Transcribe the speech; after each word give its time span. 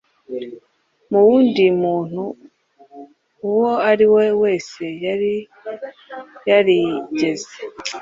Mu 1.11 1.19
wundi 1.27 1.63
muntu 1.81 2.23
uwo 3.49 3.71
ari 3.91 4.05
we 4.13 4.25
wese 4.41 4.83
yari 5.05 5.33
yarigeze 6.49 7.53